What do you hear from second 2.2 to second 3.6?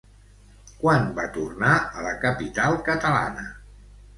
capital catalana?